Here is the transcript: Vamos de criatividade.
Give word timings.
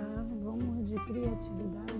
Vamos 0.00 0.88
de 0.88 0.94
criatividade. 1.04 1.91